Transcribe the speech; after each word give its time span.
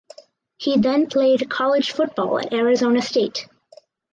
He 0.57 0.79
then 0.79 1.05
played 1.05 1.47
college 1.47 1.91
football 1.91 2.39
at 2.39 2.55
Arizona 2.55 3.03
State. 3.03 3.47